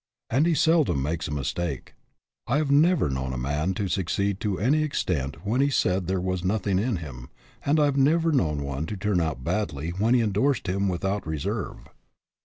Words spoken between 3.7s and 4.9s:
to succeed to any